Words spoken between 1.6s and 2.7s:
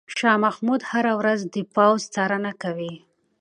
پوځ څارنه